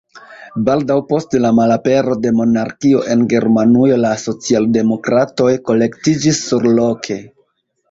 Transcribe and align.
Baldaŭ 0.69 0.95
post 1.09 1.35
la 1.43 1.51
malapero 1.57 2.15
de 2.23 2.31
monarkio 2.39 3.03
en 3.17 3.23
Germanujo 3.35 4.01
la 4.07 4.15
socialdemokratoj 4.25 5.53
kolektiĝis 5.71 6.43
surloke. 6.51 7.23